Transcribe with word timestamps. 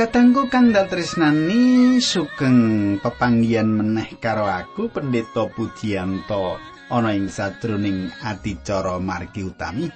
Kadangku 0.00 0.48
kang 0.48 0.72
datresnani 0.72 2.00
sugeng 2.00 2.96
pepanggihan 3.04 3.68
meneh 3.68 4.16
karo 4.16 4.48
aku 4.48 4.88
Pendeta 4.88 5.44
Pujiyanto 5.44 6.56
ana 6.88 7.12
ing 7.12 7.28
sadroning 7.28 8.08
adicara 8.24 8.96
margi 8.96 9.44
utami. 9.44 9.92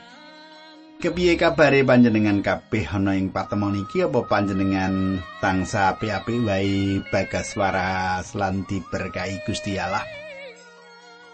Kepiye 1.00 1.40
kabare 1.40 1.88
panjenengan 1.88 2.44
kabeh 2.44 2.84
ana 2.84 3.16
ing 3.16 3.32
patemon 3.32 3.80
iki 3.80 4.04
apa 4.04 4.28
panjenengan 4.28 5.24
tangsa 5.40 5.96
api-api 5.96 6.36
wae 6.36 7.00
bagas 7.08 7.56
waras 7.56 8.36
lan 8.36 8.68
diberkahi 8.68 9.41
Gusti 9.48 9.80
Allah. 9.80 10.23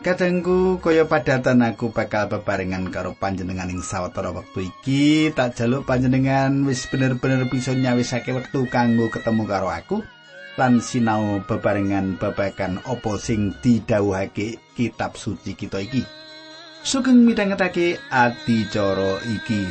Kadangku 0.01 0.81
kaya 0.81 1.05
padatan 1.05 1.61
aku 1.61 1.93
bakal 1.93 2.25
bebarengan 2.33 2.89
karo 2.89 3.13
panjenengan 3.13 3.69
ing 3.69 3.85
sawetara 3.85 4.33
wektu 4.33 4.65
iki, 4.73 5.29
tak 5.37 5.61
jaluk 5.61 5.85
panjenengan 5.85 6.65
wis 6.65 6.89
bener-bener 6.89 7.45
bisa 7.53 7.77
nyawisake 7.77 8.33
wektu 8.33 8.65
kanggo 8.73 9.13
ketemu 9.13 9.45
karo 9.45 9.69
aku 9.69 10.01
lan 10.57 10.81
sinau 10.81 11.45
bebarengan 11.45 12.17
babagan 12.17 12.81
apa 12.89 13.13
sing 13.21 13.53
didhawuhake 13.61 14.57
kitab 14.73 15.21
suci 15.21 15.53
kita 15.53 15.85
iki. 15.85 16.01
Sugeng 16.81 17.21
midhangetake 17.29 18.01
adicara 18.09 19.21
iki. 19.29 19.69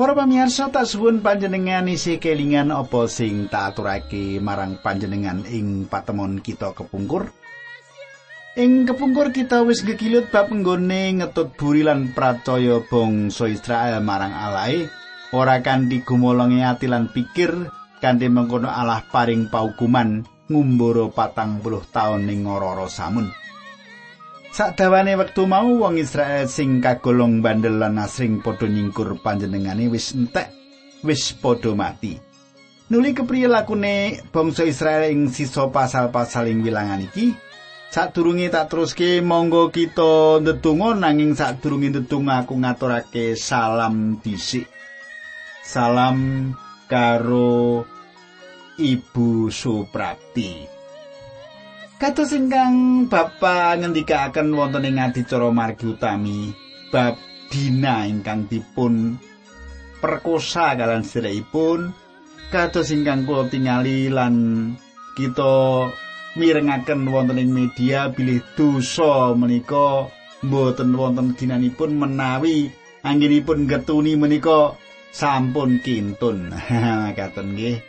Para 0.00 0.16
pamirsa 0.16 0.72
tak 0.72 0.88
suwun 0.88 1.20
panjenengan 1.20 1.84
isi 1.84 2.16
kelingan 2.16 2.72
apa 2.72 3.04
sing 3.04 3.52
tak 3.52 3.76
aturake 3.76 4.40
marang 4.40 4.80
panjenengan 4.80 5.44
ing 5.44 5.92
patemon 5.92 6.40
kita 6.40 6.72
kepungkur. 6.72 7.28
Ing 8.56 8.88
kepungkur 8.88 9.28
kita 9.28 9.60
wis 9.60 9.84
gegilut 9.84 10.32
bab 10.32 10.48
nggone 10.48 11.20
ngetut 11.20 11.52
buri 11.52 11.84
lan 11.84 12.16
pracaya 12.16 12.80
bangsa 12.80 13.52
Israel 13.52 14.00
marang 14.00 14.32
Alahe 14.32 14.88
ora 15.36 15.60
kanthi 15.60 16.00
gumolonge 16.00 16.64
ati 16.64 16.88
lan 16.88 17.12
pikir 17.12 17.68
kanthi 18.00 18.32
mengkono 18.32 18.72
Allah 18.72 19.04
paring 19.04 19.52
paukuman 19.52 20.24
ngumbara 20.48 21.12
patang 21.12 21.60
puluh 21.60 21.84
taun 21.92 22.24
ning 22.24 22.48
ora 22.48 22.88
samun. 22.88 23.39
Sakdawane 24.50 25.14
wektu 25.14 25.46
mau 25.46 25.70
wong 25.78 26.02
Israel 26.02 26.50
sing 26.50 26.82
kagolong 26.82 27.38
bandel 27.38 27.78
lan 27.78 28.02
asring 28.02 28.42
padha 28.42 28.66
nyingkur 28.66 29.22
panjenengane 29.22 29.86
wis 29.86 30.10
entek, 30.10 30.50
wis 31.06 31.30
padha 31.38 31.70
mati. 31.78 32.18
Nuli 32.90 33.14
kepriye 33.14 33.46
lakune 33.46 34.18
bangsa 34.34 34.66
Israel 34.66 35.06
ing 35.14 35.30
sisa 35.30 35.70
pasal-pasal 35.70 36.50
ing 36.50 36.66
wilangan 36.66 37.06
iki? 37.06 37.30
Sadurunge 37.94 38.50
tak 38.50 38.74
teruske 38.74 39.22
monggo 39.22 39.70
kita 39.70 40.42
ndedonga 40.42 40.98
nanging 40.98 41.38
sadurunge 41.38 41.94
ndedonga 41.94 42.42
aku 42.42 42.58
ngaturake 42.58 43.38
salam 43.38 44.18
dhisik. 44.18 44.66
Salam 45.62 46.50
karo 46.90 47.86
Ibu 48.74 49.54
Suprapti. 49.54 50.79
Kados 52.00 52.32
ingkang 52.32 53.04
Bapak 53.12 53.76
ngendikaaken 53.84 54.56
wonten 54.56 54.88
ing 54.88 54.96
adicara 54.96 55.52
margi 55.52 55.84
utami 55.84 56.48
bab 56.88 57.20
dina 57.52 58.08
ingkang 58.08 58.48
dipun 58.48 59.20
perkosa 60.00 60.80
kalian 60.80 61.04
sedherekipun 61.04 61.92
kados 62.48 62.88
ingkang 62.96 63.28
kula 63.28 63.52
tingali 63.52 64.08
lan 64.08 64.34
kita 65.12 65.92
mirengaken 66.40 67.04
wonten 67.10 67.36
ing 67.36 67.50
media 67.50 68.08
bilih 68.08 68.40
dosa 68.54 69.34
menika. 69.34 70.08
Mboten 70.40 70.96
wonten 70.96 71.36
dinanipun 71.36 72.00
menawi 72.00 72.72
anggenipun 73.04 73.68
getuni 73.68 74.16
menika. 74.16 74.72
Sampun 75.10 75.82
kintun. 75.82 76.54
Katon 77.18 77.58
nggih. 77.58 77.82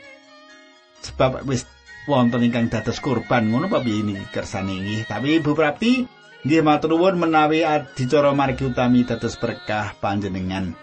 Sebab 1.06 1.46
wis 1.46 1.64
wonten 2.12 2.44
ingkang 2.44 2.68
dados 2.68 3.00
kurban 3.00 3.48
ngono 3.48 3.72
piye 3.72 4.04
ini 4.04 4.20
kersane 4.36 4.76
iki 4.84 5.08
tapi 5.08 5.40
Ibu 5.40 5.56
Prapti 5.56 6.04
nggih 6.44 6.60
matur 6.60 6.98
nuwun 6.98 7.16
menawi 7.16 7.64
adicara 7.64 8.36
margi 8.36 8.68
utami 8.68 9.08
dados 9.08 9.40
berkah 9.40 9.96
panjenengan. 10.04 10.76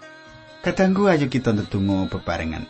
Kadangku 0.65 1.05
ayo 1.05 1.29
kita 1.29 1.53
ndedonga 1.53 2.09
bebarengan. 2.09 2.65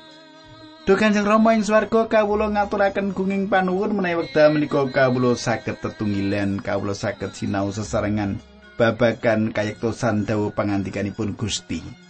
Duh 0.84 0.98
Kanjeng 0.98 1.24
Rama 1.24 1.54
ing 1.54 1.62
swarga 1.62 2.10
kawula 2.10 2.50
ngaturaken 2.50 3.14
gunging 3.14 3.46
panuwun 3.46 3.94
menawi 3.94 4.26
wekdal 4.26 4.52
menika 4.52 4.84
kawula 4.90 5.38
saged 5.38 5.80
tetunggilan 5.80 6.60
kawula 6.60 6.98
saged 6.98 7.32
sinau 7.38 7.70
sesarengan 7.70 8.42
babagan 8.74 9.54
kayektosan 9.54 10.26
dawuh 10.26 10.50
pangandikanipun 10.50 11.38
Gusti. 11.38 12.09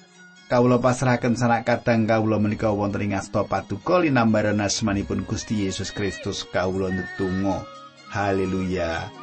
Kawula 0.50 0.82
pasrahaken 0.82 1.38
sanak 1.38 1.70
kadang 1.70 2.10
kawula 2.10 2.42
menika 2.42 2.74
wonten 2.74 3.06
ing 3.06 3.14
asta 3.14 3.46
paduka 3.46 4.02
linambaran 4.02 4.58
asmanipun 4.60 5.24
Gusti 5.30 5.70
Yesus 5.70 5.94
Kristus 5.94 6.42
kawula 6.50 6.90
ndedonga. 6.90 7.62
Haleluya. 8.10 9.14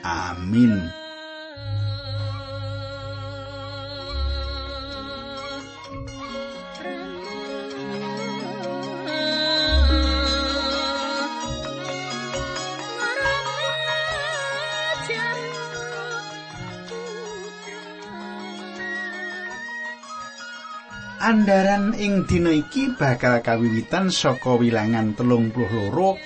Amin 0.00 0.88
Andaran 21.30 21.94
ing 21.94 22.26
dina 22.26 22.50
iki 22.50 22.90
bakal 22.98 23.38
kawiwitan 23.38 24.10
saka 24.10 24.58
wilangan 24.58 25.14
telung 25.14 25.54
puluh 25.54 25.70
loro 25.70 26.18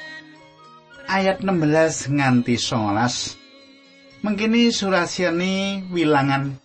ayat 1.05 1.45
16 1.45 2.09
nganti 2.17 2.57
19. 2.57 4.25
Mengkini 4.25 4.73
surasiane 4.73 5.85
wilangan 5.93 6.57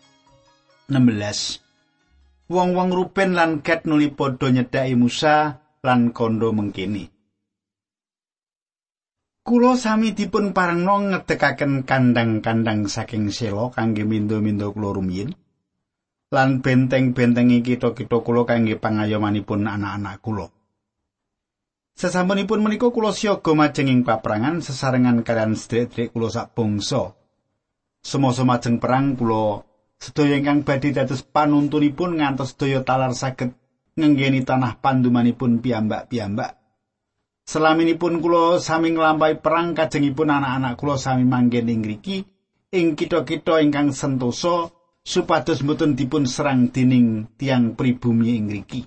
16. 0.87 2.47
Wong-wong 2.47 2.95
Ruben 2.95 3.35
lan 3.35 3.59
Gad 3.59 3.83
nuli 3.83 4.07
padha 4.07 4.47
nyedhaki 4.47 4.95
Musa 4.95 5.59
lan 5.83 6.15
kondo 6.15 6.55
mengkini. 6.55 7.11
Kulo 9.43 9.75
sami 9.75 10.15
dipun 10.15 10.55
parengno 10.55 11.11
ngedekaken 11.11 11.83
kandang-kandang 11.83 12.87
saking 12.87 13.35
selo 13.35 13.67
kangge 13.67 14.07
mindo-mindo 14.07 14.71
rumiyin. 14.71 15.35
Lan 16.29 16.61
benteng-bentengi 16.61 17.65
kita-kita 17.65 18.21
kula 18.21 18.45
kangge 18.45 18.77
pangayomanipun 18.77 19.65
anak-anak 19.65 20.21
kula. 20.21 20.47
Sesampunipun 21.97 22.61
menika 22.61 22.93
kula 22.93 23.11
siaga 23.11 23.51
majeng 23.57 23.89
ing 23.89 24.01
paprangan 24.05 24.61
sesarengan 24.61 25.25
kalian 25.25 25.57
sedherek 25.57 26.13
kula 26.13 26.29
sak 26.29 26.53
bangsa. 26.53 27.17
Semasa 27.99 28.45
majeng 28.45 28.77
perang 28.77 29.17
kula 29.17 29.65
sedaya 29.99 30.39
ingkang 30.39 30.63
badhe 30.63 30.95
dados 30.95 31.25
panuntunipun 31.25 32.21
ngantos 32.21 32.55
sedaya 32.55 32.85
talar 32.85 33.11
saged 33.11 33.51
ngenggeni 33.99 34.47
tanah 34.47 34.79
pandumanipun 34.79 35.59
piyambak-piyambak. 35.59 36.55
Selaminipun 37.49 38.21
kula 38.21 38.61
sami 38.61 38.93
nglampahi 38.93 39.41
perang 39.41 39.73
kajengipun 39.73 40.29
anak-anak 40.29 40.77
kula 40.77 40.95
sami 40.95 41.25
manggen 41.25 41.67
ing 41.67 41.83
ing 42.69 42.87
kita-kita 42.93 43.65
ingkang 43.65 43.91
sentosa 43.91 44.69
supados 45.09 45.65
mboten 45.65 45.97
dipun 45.97 46.29
serang 46.29 46.69
dening 46.69 47.25
tiang 47.33 47.73
pribumi 47.73 48.37
ing 48.37 48.45
ngriki. 48.53 48.85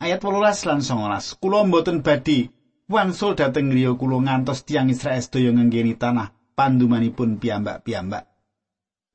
Ayat 0.00 0.24
18 0.24 0.64
lan 0.64 0.80
19. 0.80 1.36
Kula 1.36 1.68
mboten 1.68 2.00
badhe 2.00 2.48
wangsul 2.88 3.36
dhateng 3.36 3.68
griya 3.68 3.92
kula 4.00 4.24
ngantos 4.24 4.64
tiang 4.64 4.88
Israel 4.88 5.20
sedaya 5.20 5.52
ngenggeni 5.52 6.00
tanah 6.00 6.32
pandumanipun 6.56 7.36
piyambak-piyambak. 7.36 8.24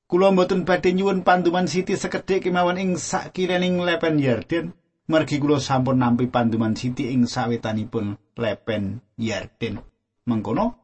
Kula 0.06 0.30
mboten 0.30 0.70
badhe 0.70 0.94
nyuwun 0.94 1.26
panduman 1.26 1.66
Siti 1.66 1.98
sekedhik 1.98 2.46
kemawon 2.46 2.78
ing 2.78 2.90
sakirening 3.02 3.82
lepen 3.82 4.22
Yarden. 4.22 4.78
Mergi 5.10 5.42
kula 5.42 5.58
sampun 5.58 5.98
nampi 5.98 6.30
panduman 6.30 6.78
Siti 6.78 7.10
ing 7.10 7.26
sawetanipun 7.26 8.38
lepen 8.38 9.02
Yarden. 9.18 9.82
Mengkono 10.30 10.78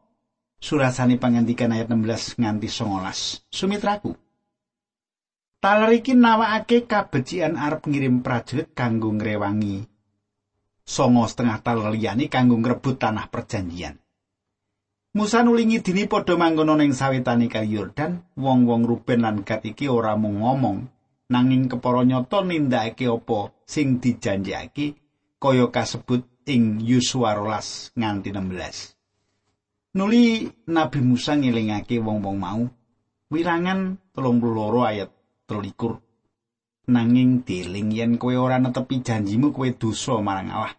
surasane 0.57 1.21
pangandikan 1.21 1.69
ayat 1.69 1.85
16 1.93 2.41
nganti 2.41 2.65
19. 2.65 3.45
Sumitraku. 3.53 4.30
Taler 5.61 5.93
iki 5.93 6.17
nawakake 6.17 6.89
kabecikan 6.89 7.53
arep 7.53 7.85
ngirim 7.85 8.25
prajurit 8.25 8.73
kanggo 8.73 9.13
ngrewangi. 9.13 9.85
Songo 10.81 11.29
setengah 11.29 11.61
taler 11.61 11.93
liyane 11.93 12.25
kanggo 12.33 12.57
ngrebut 12.57 12.97
tanah 12.97 13.29
perjanjian. 13.29 13.93
Musa 15.13 15.45
nulingi 15.45 15.85
dini 15.85 16.09
padha 16.09 16.33
mangkono 16.33 16.73
ning 16.73 16.97
sawetane 16.97 17.45
kali 17.45 17.77
Yordan, 17.77 18.33
wong-wong 18.41 18.89
Ruben 18.89 19.21
lan 19.21 19.45
Gad 19.45 19.61
iki 19.61 19.85
ora 19.85 20.17
mung 20.17 20.41
ngomong, 20.41 20.81
nanging 21.29 21.69
kepara 21.69 22.09
nyata 22.09 22.41
nindakake 22.41 23.05
apa 23.05 23.53
sing 23.61 24.01
dijanjekake 24.01 24.97
kaya 25.37 25.69
kasebut 25.69 26.25
ing 26.49 26.81
Yosua 26.81 27.37
rolas 27.37 27.93
nganti 27.93 28.33
16. 28.33 29.93
Nuli 29.93 30.49
Nabi 30.73 30.99
Musa 31.05 31.37
ngelingake 31.37 32.01
wong-wong 32.01 32.37
mau, 32.41 32.65
wilangan 33.29 34.01
32 34.17 34.89
ayat 34.89 35.20
23. 35.51 36.87
Nanging 36.87 37.43
deling 37.43 37.91
yen 37.91 38.15
kowe 38.15 38.35
ora 38.39 38.55
netepi 38.63 39.03
janjimu 39.03 39.51
kowe 39.51 39.67
dosa 39.75 40.15
marang 40.23 40.49
Allah. 40.55 40.75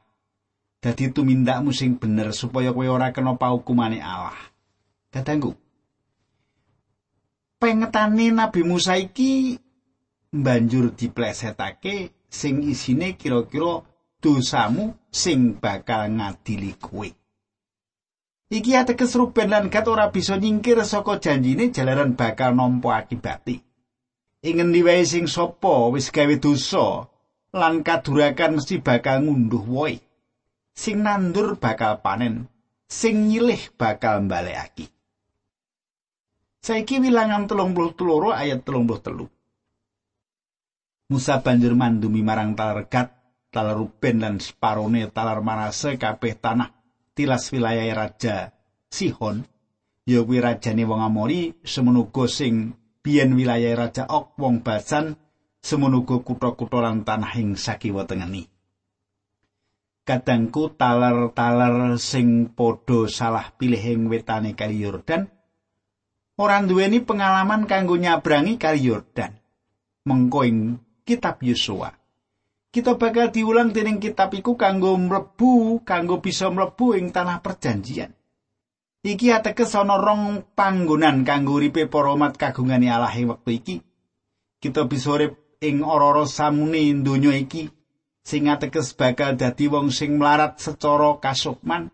dadi 0.83 1.15
tumindakmu 1.15 1.71
sing 1.71 1.95
bener 1.95 2.35
supaya 2.35 2.75
kowe 2.75 2.83
ora 2.91 3.15
kena 3.15 3.39
paukumane 3.39 4.03
Allah. 4.03 4.35
Kadangku. 5.15 5.55
Pengetane 7.63 8.35
Nabi 8.35 8.67
Musa 8.67 8.99
iki 8.99 9.55
banjur 10.35 10.91
diplesetake 10.99 12.27
sing 12.27 12.67
isine 12.67 13.15
kira-kira 13.15 13.87
dosamu 14.19 14.99
sing 15.07 15.55
bakal 15.63 16.11
ngadili 16.11 16.75
kowe. 16.83 17.07
Iki 18.53 18.73
ateges 18.77 19.15
Ruben 19.15 19.49
lan 19.49 19.71
Gad 19.71 19.87
ora 19.87 20.11
bisa 20.11 20.37
nyingkir 20.37 20.83
saka 20.83 21.23
janjine 21.23 21.71
jalaran 21.71 22.19
bakal 22.19 22.59
nampa 22.59 23.07
akibati. 24.43 24.51
Ingen 24.51 24.75
diwae 24.75 25.07
sing 25.07 25.31
sapa 25.31 25.89
wis 25.95 26.11
gawe 26.11 26.35
dosa 26.43 27.07
lan 27.55 27.87
kadurakan 27.87 28.59
mesti 28.59 28.83
bakal 28.83 29.23
ngunduh 29.23 29.65
woe. 29.71 29.95
sing 30.73 31.05
nandur 31.05 31.61
bakal 31.61 32.01
panen, 32.01 32.49
sing 32.89 33.29
nyilih 33.29 33.61
bakal 33.77 34.25
mbalekake. 34.25 34.89
Saiki 36.63 37.03
wilangan 37.03 37.51
telung 37.51 37.75
puluh 37.75 37.93
teloro 37.93 38.31
ayat 38.31 38.63
telung 38.63 38.87
puluh 38.87 39.03
telu. 39.03 39.27
Musa 41.11 41.43
banjur 41.45 41.77
mandumi 41.77 42.25
marang 42.25 42.57
talar 42.57 42.89
Gad, 42.89 43.13
talar 43.53 43.77
Ruben 43.77 44.23
dan 44.23 44.41
separone 44.41 45.11
talar 45.13 45.45
Manase 45.45 46.01
kabeh 46.01 46.41
tanah 46.41 46.73
tilas 47.13 47.53
wilayah 47.53 47.85
raja 47.93 48.55
Sihon, 48.89 49.45
ya 50.09 50.25
kuwi 50.25 50.41
rajane 50.41 50.89
wong 50.89 51.05
Amori, 51.05 51.53
semenuga 51.65 52.25
sing 52.31 52.73
biyen 53.03 53.35
wilayah 53.35 53.75
raja 53.75 54.07
Ok 54.07 54.39
wong 54.39 54.63
Basan, 54.63 55.19
semenuga 55.59 56.23
kutha-kutha 56.23 56.79
lan 56.81 57.03
tanah 57.03 57.35
ing 57.37 57.59
sakiwa 57.59 58.07
tengeni. 58.07 58.47
kadangku 60.03 60.75
taler-taler 60.75 61.95
sing 61.95 62.51
padha 62.51 63.07
salah 63.07 63.55
pilih 63.55 63.79
ing 63.79 64.11
wetane 64.11 64.51
kali 64.59 64.83
Yordan 64.83 65.31
ora 66.43 66.59
duweni 66.59 66.99
pengalaman 66.99 67.71
kanggo 67.71 67.95
nyabrangi 67.95 68.59
kali 68.59 68.91
Yordan. 68.91 69.39
Mengko 70.03 70.43
ing 70.43 70.83
kitab 71.07 71.39
Yosua. 71.47 71.95
Kita 72.75 72.99
bakal 72.99 73.31
diulang 73.31 73.71
dening 73.71 74.03
kitab 74.03 74.35
iku 74.35 74.59
kanggo 74.59 74.99
mlebu 74.99 75.85
kanggo 75.87 76.19
bisa 76.19 76.51
mlebu 76.51 76.99
ing 76.99 77.15
tanah 77.15 77.39
perjanjian 77.39 78.11
iki 79.03 79.35
ateges 79.35 79.75
ana 79.75 79.99
rong 79.99 80.55
panggonan 80.55 81.27
kanggo 81.27 81.59
uripe 81.59 81.91
para 81.91 82.15
umat 82.15 82.39
kagungane 82.39 82.87
Allah 82.87 83.11
ing 83.19 83.35
wektu 83.35 83.51
iki 83.51 83.77
kita 84.63 84.87
bisa 84.87 85.19
urip 85.19 85.59
ing 85.59 85.83
ora-ora 85.83 86.23
samune 86.23 87.03
donya 87.03 87.35
iki 87.35 87.67
sing 88.23 88.47
ateges 88.47 88.95
bakal 88.95 89.35
dadi 89.35 89.67
wong 89.67 89.91
sing 89.91 90.15
mlarat 90.23 90.63
secara 90.63 91.19
kasukman 91.19 91.91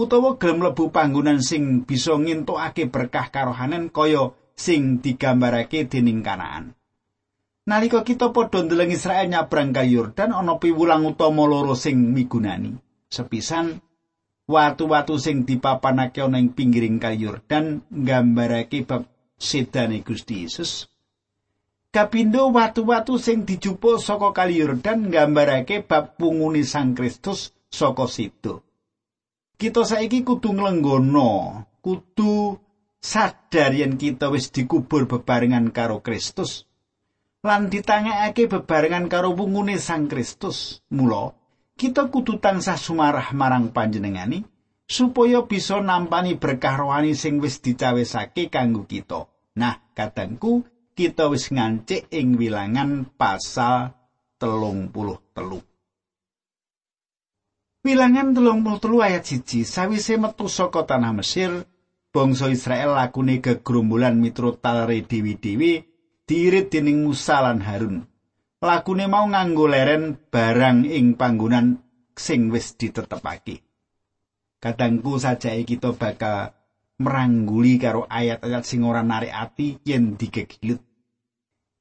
utawa 0.00 0.40
gelem 0.40 0.64
mlebu 0.64 0.88
panggonan 0.88 1.44
sing 1.44 1.84
bisa 1.84 2.16
ngintokake 2.16 2.88
berkah 2.88 3.28
karohanen 3.28 3.92
kaya 3.92 4.32
sing 4.56 5.00
digambarake 5.04 5.88
dening 5.88 6.24
Kanaan. 6.24 6.72
Nalika 7.68 8.00
kita 8.00 8.32
padha 8.32 8.64
ndeleng 8.64 8.92
Israel 8.92 9.28
nyabrang 9.28 9.72
kali 9.76 9.94
Yordan 9.94 10.32
ana 10.32 10.56
piwulang 10.56 11.04
utama 11.04 11.44
loro 11.44 11.76
sing 11.76 12.00
migunani. 12.16 12.72
Sepisan 13.12 13.78
watu-watu 14.50 15.14
sing 15.22 15.46
dipapanake 15.46 16.18
ana 16.26 16.42
ing 16.42 16.50
pinggiring 16.50 16.98
kali 16.98 17.22
Yordan 17.24 17.86
nggambarake 17.88 18.82
bab 18.82 19.06
sedane 19.38 20.02
Gusti 20.02 20.42
Yesus 20.44 20.90
Kapindo 21.90 22.54
watu-watu 22.54 23.18
sing 23.18 23.42
dijupuk 23.42 23.98
saka 23.98 24.30
kali 24.30 24.62
Yordan 24.62 25.10
nggambarake 25.10 25.82
bab 25.82 26.14
punguni 26.14 26.62
Sang 26.62 26.94
Kristus 26.94 27.50
saka 27.66 28.06
situ. 28.06 28.62
Kita 29.58 29.82
saiki 29.82 30.22
kudu 30.22 30.54
nglenggono, 30.54 31.66
kudu 31.82 32.62
sadar 33.02 33.74
yen 33.74 33.98
kita 33.98 34.30
wis 34.30 34.54
dikubur 34.54 35.10
bebarengan 35.10 35.74
karo 35.74 35.98
Kristus 35.98 36.70
lan 37.42 37.72
ditangekake 37.72 38.46
bebarengan 38.46 39.10
karo 39.10 39.34
punguni 39.34 39.74
Sang 39.82 40.06
Kristus. 40.06 40.86
Mula 40.94 41.34
kita 41.80 42.12
kudu 42.12 42.36
tansah 42.36 42.76
sumarah 42.76 43.32
marang 43.32 43.72
panjenengani 43.72 44.44
supaya 44.84 45.40
bisa 45.40 45.80
nampani 45.80 46.36
berkah 46.36 46.76
rohani 46.76 47.16
sing 47.16 47.40
wis 47.40 47.56
dicawesake 47.56 48.52
kanggo 48.52 48.84
kita. 48.84 49.24
Nah, 49.56 49.80
kadangku 49.96 50.68
kita 50.92 51.32
wis 51.32 51.48
ngancik 51.48 52.12
ing 52.12 52.36
wilangan 52.36 53.08
pasal 53.16 53.96
telung 54.36 54.92
puluh 54.92 55.16
telu. 55.32 55.64
Wilangan 57.80 58.36
telung 58.36 58.60
puluh 58.60 58.76
telu 58.76 59.00
ayat 59.00 59.24
siji 59.24 59.64
sawise 59.64 60.20
metu 60.20 60.52
saka 60.52 60.84
tanah 60.84 61.16
Mesir, 61.16 61.64
bangsa 62.12 62.52
Israel 62.52 62.92
lakune 62.92 63.40
gegrombolan 63.40 64.20
miturut 64.20 64.60
talare 64.60 65.00
dewi-dewi 65.00 65.80
diirit 66.28 66.68
dening 66.68 67.08
Musa 67.08 67.40
lan 67.40 67.64
Harun. 67.64 68.09
Lakune 68.60 69.08
mau 69.08 69.24
nganggo 69.24 69.64
leren 69.64 70.20
barang 70.28 70.84
ing 70.84 71.16
panggonan 71.16 71.80
sing 72.12 72.52
wis 72.52 72.76
ditetepake. 72.76 73.64
Kadangku 74.60 75.16
saja 75.16 75.56
kita 75.64 75.96
bakal 75.96 76.52
merangguli 77.00 77.80
karo 77.80 78.04
ayat-ayat 78.04 78.62
sing 78.68 78.84
ora 78.84 79.00
narik 79.00 79.32
ati 79.32 79.80
yen 79.88 80.20
digegilut. 80.20 80.84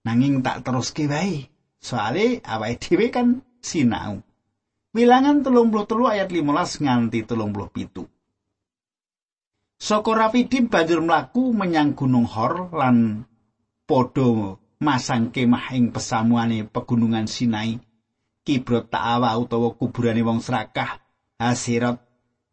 nanging 0.07 0.39
tak 0.39 0.63
teruske 0.63 1.05
wae 1.11 1.45
soale 1.79 2.39
awake 2.43 2.79
dhewe 2.79 3.07
kan 3.11 3.27
sinau 3.59 4.23
Wilangan 4.89 5.45
telung 5.45 5.69
puluh 5.69 5.85
telu 5.85 6.09
ayat 6.09 6.33
15 6.33 6.81
nganti 6.81 7.21
telung 7.21 7.53
puluh 7.53 7.69
pitu. 7.69 8.09
Soko 9.77 10.17
Rafidim 10.17 10.65
banjur 10.65 11.05
mlaku 11.05 11.53
menyang 11.53 11.93
Gunung 11.93 12.25
Hor 12.25 12.73
lan 12.73 13.21
podo 13.85 14.57
masang 14.79 15.27
kemah 15.35 15.75
ing 15.75 15.91
pesamuane 15.91 16.63
pegunungan 16.63 17.27
Sinai. 17.27 17.77
Kibrot 18.47 18.89
Ta'awa 18.89 19.35
utawa 19.37 19.75
kuburane 19.75 20.23
wong 20.25 20.39
serakah, 20.41 20.97
Hasirat, 21.37 22.01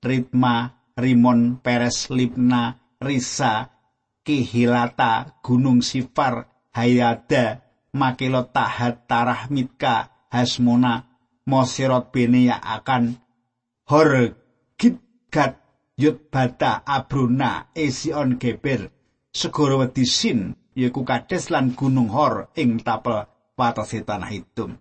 Ritma, 0.03 0.77
Rimon, 0.99 1.63
Peres, 1.63 2.11
Libna, 2.13 2.77
Risa, 3.01 3.71
Kihilata, 4.27 5.41
Gunung 5.41 5.81
Sifar, 5.81 6.51
Hayada, 6.75 7.63
Makilot 7.97 8.53
Tahat, 8.53 9.09
Tarah 9.09 9.49
Mitka, 9.49 10.11
Hasmona, 10.29 11.07
Mosirot 11.47 12.13
Benia 12.13 12.59
akan 12.61 13.17
Hor 13.89 14.37
Gitgat, 14.77 15.57
Yudbata, 15.97 16.85
Abruna, 16.85 17.73
Esion 17.73 18.37
Geber, 18.37 18.93
Segoro 19.33 19.81
Wedisin, 19.81 20.53
Yeku 20.77 21.09
Kades 21.09 21.49
lan 21.49 21.73
Gunung 21.73 22.13
Hor 22.13 22.53
ing 22.53 22.77
tapel 22.85 23.25
watasi 23.57 24.05
tanah 24.05 24.29
hitung. 24.29 24.77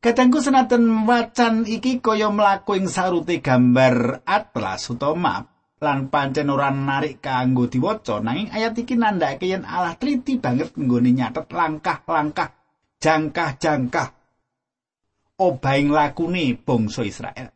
Kadangku 0.00 0.40
senajan 0.40 1.04
wacan 1.04 1.68
iki 1.68 1.98
kaya 2.00 2.30
mlaku 2.32 2.78
ing 2.78 2.86
sarute 2.88 3.42
gambar 3.42 4.24
atlas 4.24 4.88
utawa 4.88 5.18
map 5.18 5.44
lan 5.82 6.08
pancen 6.08 6.48
ora 6.48 6.72
narik 6.72 7.20
kanggo 7.20 7.68
diwaca 7.68 8.22
nanging 8.22 8.48
ayat 8.48 8.78
iki 8.80 8.96
nandhake 8.96 9.50
yen 9.50 9.66
Allah 9.68 9.98
teliti 9.98 10.40
banget 10.40 10.72
nggone 10.72 11.10
nyatet 11.12 11.52
langkah-langkah 11.52 12.48
jangkah-jangkah 12.96 14.08
obaing 15.40 15.90
lakune 15.90 16.56
bangsa 16.56 17.02
Israel. 17.04 17.48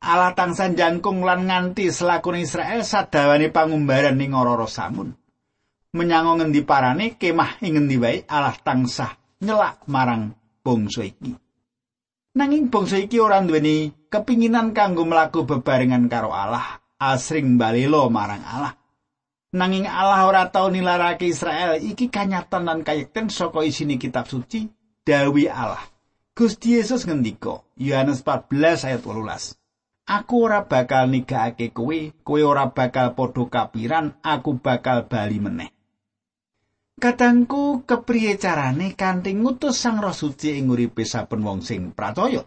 Allah 0.00 0.32
tansah 0.32 0.72
jangkung 0.72 1.20
lan 1.28 1.44
nganti 1.44 1.92
selakune 1.92 2.40
Israel 2.40 2.80
sadawane 2.80 3.52
pangumbaran 3.52 4.16
ning 4.16 4.32
ora 4.32 4.64
samun. 4.64 5.19
Menyango 5.90 6.38
ngendi 6.38 6.62
parane 6.62 7.18
kemah 7.18 7.58
ing 7.66 7.74
ngendi 7.74 7.96
wae 7.98 8.22
Allah 8.30 8.54
tansah 8.54 9.10
nyelak 9.42 9.90
marang 9.90 10.30
bangsa 10.62 11.02
iki. 11.02 11.34
Nanging 12.38 12.70
bangsa 12.70 12.94
iki 13.02 13.18
ora 13.18 13.42
duweni 13.42 13.90
kepinginan 14.06 14.70
kanggo 14.70 15.02
mlaku 15.02 15.42
bebarengan 15.42 16.06
karo 16.06 16.30
Allah 16.30 16.78
asring 16.94 17.58
balelo 17.58 18.06
marang 18.06 18.38
Allah. 18.46 18.78
Nanging 19.50 19.90
Allah 19.90 20.30
ora 20.30 20.46
tau 20.46 20.70
nilarake 20.70 21.26
Israel 21.26 21.82
iki 21.82 22.06
kanyatan 22.06 22.70
lan 22.70 22.86
kayekten 22.86 23.26
saka 23.26 23.66
isine 23.66 23.98
kitab 23.98 24.30
suci 24.30 24.70
dawi 25.02 25.50
Allah. 25.50 25.82
Gusti 26.38 26.78
Yesus 26.78 27.02
ngendika 27.02 27.66
Yohanes 27.74 28.22
14 28.22 28.86
ayat 28.86 29.02
18. 29.02 29.58
Aku 30.06 30.46
ora 30.46 30.62
bakal 30.70 31.10
nigakake 31.10 31.74
kowe, 31.74 31.98
kowe 32.22 32.40
ora 32.46 32.70
bakal 32.70 33.18
padha 33.18 33.42
kapiran, 33.50 34.14
aku 34.22 34.54
bakal 34.54 35.10
bali 35.10 35.42
meneh. 35.42 35.79
Kadangku 37.00 37.88
kepriye 37.88 38.36
carane 38.36 38.92
kanthi 38.92 39.32
ngutus 39.32 39.80
Sang 39.80 40.04
Roh 40.04 40.12
Suci 40.12 40.60
ing 40.60 40.68
uripe 40.68 41.08
saben 41.08 41.40
wong 41.40 41.64
sing 41.64 41.96
pracaya? 41.96 42.44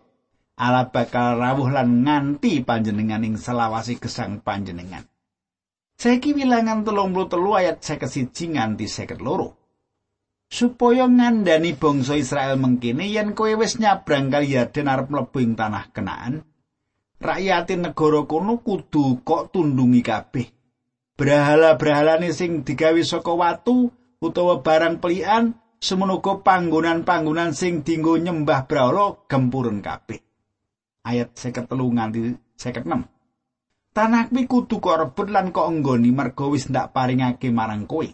Allah 0.61 0.93
bakal 0.93 1.41
rawuh 1.41 1.73
lan 1.73 2.05
nganti 2.05 2.61
panjenengan 2.61 3.25
ing 3.25 3.41
selawasi 3.41 3.97
gesang 3.97 4.45
panjenengan. 4.45 5.09
Saiki 5.97 6.37
wilangan 6.37 6.85
33 6.85 7.33
ayat 7.65 7.81
51 7.81 8.53
nganti 8.53 8.85
52. 8.85 10.53
Supaya 10.53 11.09
ngandani 11.09 11.73
bangsa 11.73 12.13
Israel 12.13 12.61
mengkene 12.61 13.09
yen 13.09 13.33
kowe 13.33 13.49
wis 13.57 13.81
nyabrang 13.81 14.29
kali 14.29 14.53
Yarden 14.53 14.85
arep 14.85 15.09
mlebu 15.09 15.37
ing 15.41 15.57
tanah 15.57 15.89
Kenaan, 15.89 16.45
rakyate 17.17 17.73
negara 17.73 18.21
kono 18.29 18.61
kudu 18.61 19.25
kok 19.25 19.49
tundungi 19.49 20.05
kabeh. 20.05 20.45
Brahala-brahalane 21.17 22.29
sing 22.29 22.61
digawe 22.61 23.01
saka 23.01 23.33
watu 23.33 23.89
utawa 24.23 24.63
barang 24.63 25.03
pelian 25.03 25.51
semono 25.83 26.23
panggonan-panggonan 26.23 27.51
sing 27.51 27.83
dinggo 27.83 28.15
nyembah 28.15 28.63
brahala 28.63 29.27
gempurun 29.27 29.83
kabeh. 29.83 30.23
Ayat 31.03 31.35
53 31.35 31.67
nganti 31.67 32.19
56. 32.55 33.91
Tanah 33.93 34.31
kuwi 34.31 34.47
kudu 34.47 34.79
kok 34.79 34.97
rebut 34.97 35.27
lan 35.27 35.51
kok 35.51 35.67
enggoni 35.67 36.09
mergo 36.15 36.49
wis 36.49 36.71
ndak 36.71 36.95
paringake 36.95 37.51
marang 37.51 37.83
kowe. 37.85 38.07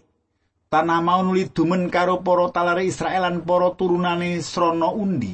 tanah 0.70 1.02
mau 1.02 1.26
nuli 1.26 1.50
dumen 1.50 1.90
karo 1.90 2.22
para 2.22 2.46
talare 2.54 2.86
Israel 2.86 3.26
lan 3.26 3.42
para 3.42 3.74
turunane 3.74 4.38
srana 4.46 4.94
undi 4.94 5.34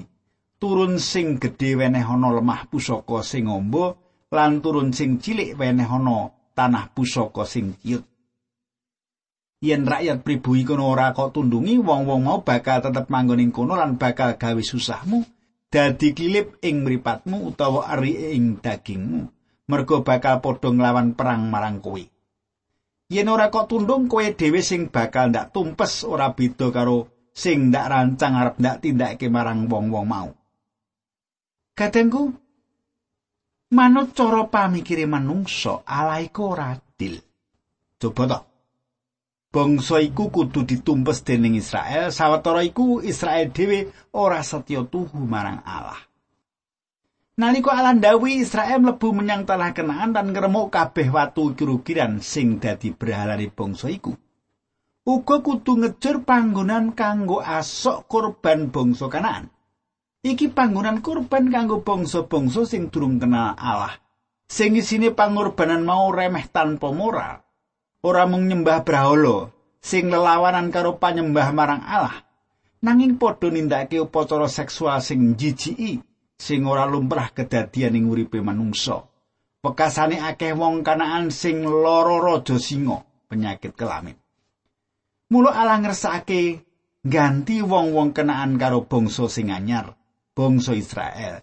turun 0.55 0.95
sing 0.95 1.35
gedhe 1.35 1.75
weneh 1.75 2.07
ana 2.07 2.31
lemah 2.31 2.71
pusaka 2.71 3.19
sing 3.19 3.51
amba 3.51 3.99
lan 4.31 4.63
turun 4.63 4.95
sing 4.95 5.19
cilik 5.19 5.59
weneh 5.59 5.83
ana 5.83 6.31
tanah 6.55 6.87
pusaka 6.95 7.43
sing 7.43 7.75
ciut 7.83 8.07
yen 9.63 9.87
rakyat 9.87 10.25
pribumi 10.25 10.67
kono 10.67 10.91
ora 10.91 11.15
kok 11.15 11.35
tundungi 11.35 11.79
wong-wong 11.79 12.21
mau 12.25 12.39
bakal 12.43 12.83
tetep 12.83 13.07
manggon 13.07 13.43
ing 13.43 13.51
kono 13.55 13.79
lan 13.79 13.95
bakal 13.95 14.35
gawe 14.35 14.61
susahmu 14.63 15.23
dadi 15.71 16.11
kilip 16.11 16.59
ing 16.63 16.83
mripatmu 16.83 17.51
utawa 17.51 17.87
ari 17.91 18.35
ing 18.35 18.59
dagingmu 18.59 19.21
mergo 19.71 20.03
bakal 20.03 20.43
padha 20.43 20.69
nglawan 20.71 21.15
perang 21.15 21.47
marang 21.47 21.79
kowe 21.79 22.03
yen 23.09 23.29
ora 23.29 23.53
kok 23.53 23.69
tundung 23.69 24.09
kowe 24.11 24.25
dhewe 24.25 24.59
sing 24.59 24.89
bakal 24.89 25.29
ndak 25.31 25.53
tumpes 25.53 26.03
ora 26.03 26.33
beda 26.33 26.73
karo 26.73 27.15
sing 27.35 27.69
ndak 27.69 27.85
rancang 27.91 28.33
arep 28.39 28.55
ndak 28.57 28.79
tindakake 28.79 29.27
marang 29.27 29.67
wong-wong 29.67 30.07
mau. 30.07 30.29
Katengku 31.75 32.31
manut 33.75 34.15
cara 34.15 34.47
pamikire 34.47 35.03
manungsa 35.03 35.83
ala 35.83 36.23
iku 36.23 36.55
ora 36.55 36.71
adil. 36.71 37.19
Coba 37.99 38.23
to. 38.31 38.39
Bangsa 39.55 40.03
iku 40.03 40.27
kudu 40.27 40.67
ditumpes 40.67 41.23
dening 41.23 41.55
Israel, 41.55 42.11
sawetara 42.11 42.59
iku 42.67 42.99
Israel 42.99 43.55
dhewe 43.55 43.87
ora 44.11 44.43
setya 44.43 44.83
tuhu 44.83 45.15
marang 45.23 45.63
Allah. 45.63 45.95
Nalika 47.39 47.71
Allah 47.71 47.95
ndawi 47.95 48.43
Israel 48.43 48.83
mlebu 48.83 49.15
menyang 49.15 49.47
tanah 49.47 49.71
Kenaan 49.71 50.11
dan 50.11 50.35
ngremuk 50.35 50.75
kabeh 50.75 51.07
watu 51.07 51.55
kirugiran 51.55 52.19
sing 52.19 52.59
dadi 52.59 52.91
berhalane 52.91 53.47
bangsa 53.47 53.87
iku. 53.87 54.11
Uga 55.07 55.39
kudu 55.39 55.79
ngejur 55.79 56.27
panggonan 56.27 56.91
kanggo 56.91 57.39
asok 57.39 58.11
korban 58.11 58.67
bangsa 58.67 59.07
Kanaan. 59.07 59.47
Iki 60.19 60.51
panggonan 60.51 60.99
korban 60.99 61.47
kanggo 61.47 61.79
bangsa-bangsa 61.79 62.67
sing 62.67 62.91
durung 62.91 63.23
kenal 63.23 63.55
Allah. 63.55 63.95
Sing 64.51 64.75
isine 64.75 65.15
pangorbanan 65.15 65.87
mau 65.87 66.11
remeh 66.11 66.51
tanpa 66.51 66.91
moral. 66.91 67.44
Ora 68.05 68.29
mung 68.29 68.45
nyembah 68.45 68.85
brahala 68.85 69.49
sing 69.81 70.13
lelawanan 70.13 70.69
karo 70.69 71.01
panyembah 71.01 71.49
marang 71.49 71.81
Allah. 71.81 72.21
Nanging 72.85 73.17
padha 73.17 73.49
nindakake 73.49 73.97
upacara 73.97 74.45
seksual 74.45 75.01
sing 75.01 75.33
jijiki 75.33 75.97
sing 76.37 76.69
ora 76.69 76.85
lumrah 76.85 77.33
kedadian 77.33 77.97
ing 77.97 78.05
uripe 78.05 78.45
manungsa. 78.45 79.01
Pekasane 79.65 80.21
akeh 80.21 80.53
wong 80.53 80.85
kanaan 80.85 81.33
sing 81.33 81.65
lara 81.65 82.21
raja 82.21 82.61
singa, 82.61 83.01
penyakit 83.25 83.73
kelamin. 83.73 84.13
Mula 85.33 85.57
ala 85.57 85.81
ngersake 85.81 86.61
ganti 87.01 87.65
wong-wong 87.65 88.13
kenaan 88.13 88.61
karo 88.61 88.85
bangsa 88.85 89.25
sing 89.25 89.49
anyar, 89.49 89.97
bangsa 90.37 90.77
Israel. 90.77 91.41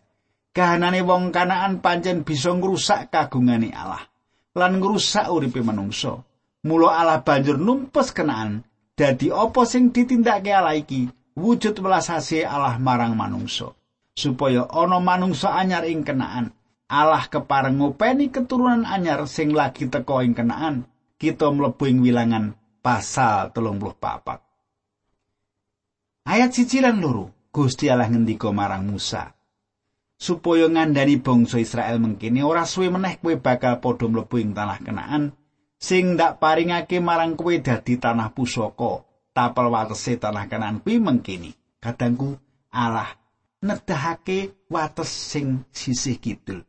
Kahanane 0.55 1.03
wong 1.03 1.35
kanaan 1.35 1.83
pancen 1.83 2.23
bisa 2.23 2.55
ngrusak 2.55 3.11
kagungane 3.11 3.75
Allah 3.75 4.07
lan 4.55 4.79
ngrusak 4.79 5.27
uripe 5.27 5.59
manungsa. 5.59 6.23
Mula 6.63 6.95
Allah 6.95 7.27
banjur 7.27 7.59
numpes 7.59 8.15
kenaan 8.15 8.63
dadi 8.95 9.35
apa 9.35 9.67
sing 9.67 9.91
ditindakake 9.91 10.55
Allah 10.55 10.79
iki 10.79 11.11
wujud 11.35 11.75
welas 11.83 12.07
Allah 12.11 12.79
marang 12.79 13.19
manungsa. 13.19 13.75
supaya 14.13 14.69
ana 14.69 15.01
manungsa 15.01 15.57
anyar 15.57 15.89
ing 15.89 16.05
kenaan. 16.05 16.53
Allah 16.93 17.25
kepareng 17.25 17.81
ngopeni 17.81 18.29
keturunan 18.29 18.85
anyar 18.85 19.25
sing 19.25 19.57
lagi 19.57 19.89
teka 19.89 20.21
ing 20.21 20.37
kenaan. 20.37 20.85
Kita 21.17 21.49
mlebu 21.49 21.89
ing 21.89 22.05
wilangan 22.05 22.53
pasal 22.85 23.49
34. 23.55 26.29
Ayat 26.29 26.51
siji 26.55 26.85
lan 26.85 27.01
loro, 27.01 27.33
Gusti 27.51 27.91
Allah 27.91 28.07
ngendika 28.07 28.55
marang 28.55 28.87
Musa, 28.87 29.35
supaya 30.19 30.71
ngandani 30.71 31.19
bangsa 31.19 31.59
Israel 31.59 31.99
mengkini 31.99 32.47
ora 32.47 32.63
suwe 32.63 32.93
meneh 32.93 33.19
kowe 33.19 33.35
bakal 33.39 33.83
padha 33.83 34.07
mlebu 34.07 34.37
ing 34.39 34.55
tanah 34.55 34.79
kenaan 34.83 35.35
sing 35.83 36.15
ndak 36.15 36.39
paringake 36.39 37.03
marang 37.03 37.35
kowe 37.35 37.51
dadi 37.59 37.99
tanah 37.99 38.31
pusaka 38.31 39.03
tapel 39.35 39.67
watese 39.75 40.15
tanah 40.15 40.47
kenaan 40.47 40.79
kuwi 40.79 41.03
mengkini 41.03 41.51
kadangku 41.83 42.39
Allah 42.71 43.11
nedahake 43.59 44.55
wates 44.71 45.11
sing 45.11 45.67
sisih 45.75 46.23
kidul. 46.23 46.63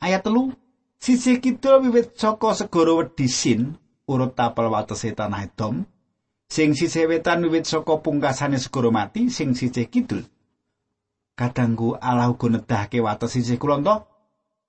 Ayat 0.00 0.24
telu 0.24 0.56
sisih 0.96 1.36
kidul 1.36 1.84
wiwit 1.84 2.16
saka 2.16 2.56
segara 2.56 2.96
Wedisin 2.96 3.76
urut 4.08 4.32
tapel 4.32 4.72
watese 4.72 5.12
tanah 5.12 5.44
Edom 5.44 5.84
sing 6.48 6.72
sisih 6.72 7.04
wetan 7.04 7.44
wiwit 7.44 7.68
saka 7.68 8.00
pungkasane 8.00 8.56
segara 8.56 8.88
mati 8.88 9.28
sing 9.28 9.52
sisih 9.52 9.92
kidul. 9.92 10.24
Kadangku 11.36 12.00
Allah 12.00 12.32
uga 12.32 12.46
nedahake 12.56 13.04
wates 13.04 13.36
sisih 13.36 13.60
kulon 13.60 13.84
to. 13.84 14.00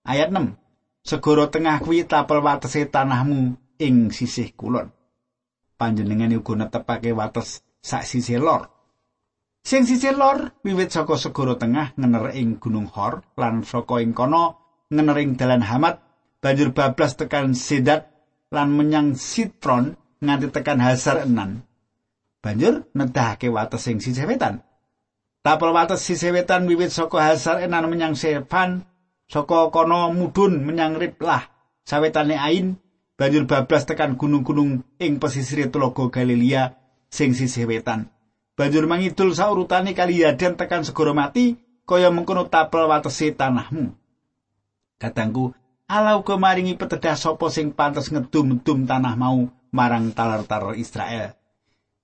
Ayat 0.05 0.29
6 0.29 0.64
Segara 1.05 1.45
tengah 1.53 1.85
kuwi 1.85 2.09
tapel 2.09 2.41
watese 2.41 2.89
tanahmu 2.89 3.53
ing 3.77 4.09
sisih 4.09 4.57
kulon. 4.57 4.89
Panjenengan 5.77 6.33
uga 6.33 6.65
netepake 6.65 7.13
wates 7.13 7.61
sak 7.77 8.09
sisih 8.09 8.41
lor. 8.41 8.73
Sing 9.61 9.85
sisih 9.85 10.17
lor 10.17 10.57
wiwit 10.65 10.89
saka 10.89 11.13
segara 11.13 11.61
tengah 11.61 11.93
ngener 11.93 12.33
ing 12.33 12.57
Gunung 12.57 12.89
Hor 12.89 13.21
lan 13.37 13.61
saka 13.61 14.01
ing 14.01 14.17
kono 14.17 14.57
ngener 14.89 15.17
ing 15.21 15.37
dalan 15.37 15.61
Hamat 15.61 16.01
banjur 16.41 16.73
bablas 16.73 17.13
tekan 17.13 17.53
Sedat 17.53 18.09
lan 18.49 18.73
menyang 18.73 19.13
Sitron 19.13 19.93
nganti 20.25 20.49
tekan 20.49 20.81
Hasar 20.81 21.29
Enan. 21.29 21.69
Banjur 22.41 22.89
nedahake 22.97 23.53
wates 23.53 23.85
sing 23.85 24.01
sisih 24.01 24.25
wetan. 24.25 24.65
Tapel 25.45 25.69
wates 25.69 26.01
sisih 26.01 26.33
wetan 26.33 26.65
wiwit 26.65 26.89
saka 26.89 27.29
Hasar 27.29 27.61
Enan 27.61 27.85
menyang 27.93 28.17
Sevan 28.17 28.89
saka 29.29 29.69
kono 29.73 30.13
mudhun 30.13 30.61
menyang 30.61 30.97
Riblah 30.97 31.49
sawetane 31.85 32.37
Ain 32.37 32.77
banjur 33.15 33.47
bablas 33.47 33.87
tekan 33.87 34.19
gunung-gunung 34.19 34.83
ing 34.99 35.17
pesisir 35.17 35.71
Telaga 35.71 36.11
Galilea 36.11 36.75
sing 37.07 37.31
sisih 37.31 37.65
wetan. 37.65 38.11
banjur 38.55 38.87
mangidul 38.87 39.35
saurutane 39.35 39.91
kali 39.95 40.23
Yaden 40.23 40.55
tekan 40.55 40.83
segara 40.87 41.11
mati 41.11 41.59
kaya 41.85 42.09
mengkono 42.09 42.47
tapel 42.49 42.89
watesi 42.89 43.31
tanahmu. 43.35 43.93
Kadangku, 44.95 45.51
Allah 45.85 46.17
uga 46.17 46.39
maringi 46.39 46.73
petedah 46.73 47.13
sapa 47.19 47.51
sing 47.51 47.75
pantes 47.75 48.09
ngedum-dum 48.09 48.87
tanah 48.87 49.13
mau 49.19 49.51
marang 49.69 50.15
talar-talar 50.15 50.73
Israel. 50.79 51.35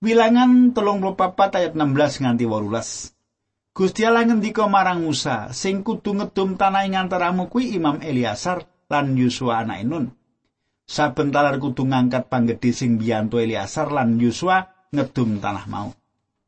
Wilangan 0.03 0.75
34 0.75 1.57
ayat 1.57 1.73
16 1.73 2.21
nganti 2.25 2.45
18. 2.45 3.20
Gusti 3.71 4.03
Allah 4.03 4.27
ngendika 4.27 4.67
marang 4.67 4.99
Musa, 4.99 5.55
sing 5.55 5.79
kudu 5.79 6.11
ngedum 6.11 6.59
tanah 6.59 6.83
ing 6.83 6.99
antaramu 6.99 7.47
kuwi 7.47 7.71
Imam 7.71 8.03
Eliasar 8.03 8.67
lan 8.91 9.15
Yusua 9.15 9.63
anak 9.63 9.87
Nun. 9.87 10.11
Saben 10.83 11.31
talar 11.31 11.55
kudu 11.55 11.87
ngangkat 11.87 12.27
panggedhe 12.27 12.75
sing 12.75 12.99
biyantu 12.99 13.39
Eliasar 13.39 13.95
lan 13.95 14.19
Yusua 14.19 14.67
ngedum 14.91 15.39
tanah 15.39 15.71
mau. 15.71 15.95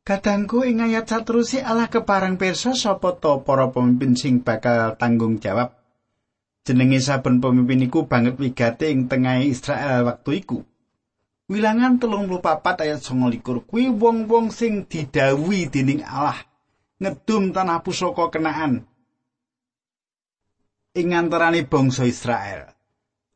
Kadangku 0.04 0.68
ing 0.68 0.84
ayat 0.84 1.08
satrusi 1.08 1.64
Allah 1.64 1.88
keparang 1.88 2.36
pirsa 2.36 2.76
sapa 2.76 3.16
to 3.16 3.40
para 3.40 3.72
pemimpin 3.72 4.20
sing 4.20 4.44
bakal 4.44 4.92
tanggung 5.00 5.40
jawab. 5.40 5.80
Jenenge 6.60 7.00
saben 7.00 7.40
pemimpin 7.40 7.88
iku 7.88 8.04
banget 8.04 8.36
wigate 8.36 8.92
ing 8.92 9.08
tengah 9.08 9.40
Israel 9.40 10.12
waktu 10.12 10.44
iku. 10.44 10.60
Wilangan 11.48 11.96
telung 11.96 12.28
papat 12.28 12.84
ayat 12.84 13.00
songolikur 13.00 13.64
kuwi 13.64 13.88
wong-wong 13.88 14.52
sing 14.52 14.84
didawi 14.84 15.72
dening 15.72 16.04
Allah 16.04 16.36
ngedum 17.02 17.50
tanah 17.54 17.80
pusaka 17.82 18.30
kenaan. 18.34 18.86
ing 20.94 21.10
antarané 21.12 21.66
bangsa 21.66 22.06
Israel. 22.06 22.70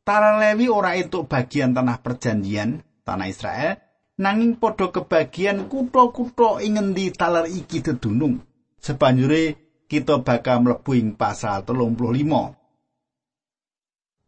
Talar 0.06 0.40
Lewi 0.40 0.70
ora 0.72 0.96
entuk 0.96 1.28
bagian 1.28 1.74
tanah 1.76 2.00
perjanjian, 2.00 2.80
tanah 3.04 3.28
Israel, 3.28 3.76
nanging 4.16 4.56
padha 4.56 4.88
kebagian 4.88 5.68
kutha-kutha 5.68 6.64
ing 6.64 6.80
ngendi 6.80 7.12
taler 7.12 7.44
iki 7.50 7.84
dedunung. 7.84 8.40
Sebanjure 8.80 9.58
kita 9.90 10.22
bakal 10.24 10.64
mlebu 10.64 10.92
ing 10.96 11.08
pasal 11.18 11.66
35. 11.66 12.56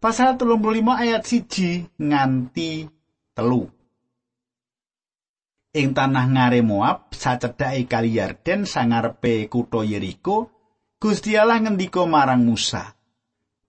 Pasal 0.00 0.36
35 0.36 1.04
ayat 1.04 1.22
1 1.24 1.96
nganti 1.96 2.70
telu. 3.32 3.68
Ing 5.70 5.94
tanah 5.94 6.26
ngare 6.34 6.66
Moab, 6.66 7.14
sacedhake 7.14 7.86
kali 7.86 8.18
Yarden 8.18 8.66
sangarepe 8.66 9.46
kutha 9.46 9.86
Yeriko, 9.86 10.50
Gusti 10.98 11.38
Allah 11.38 11.62
ngendika 11.62 12.02
marang 12.10 12.42
Musa, 12.42 12.98